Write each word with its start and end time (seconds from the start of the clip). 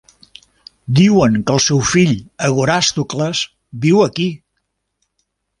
Diuen 0.99 1.35
que 1.49 1.53
el 1.57 1.61
seu 1.67 1.83
fill 1.91 2.15
Agorastocles 2.47 3.45
viu 3.85 4.05
aquí. 4.07 4.31